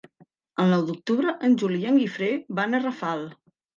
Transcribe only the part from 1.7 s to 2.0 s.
i en